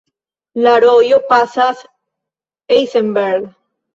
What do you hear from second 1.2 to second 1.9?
pasas